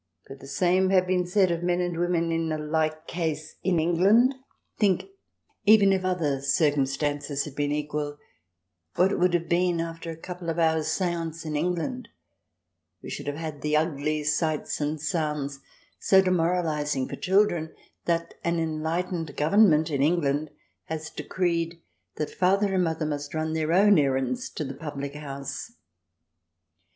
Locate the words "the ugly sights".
13.61-14.81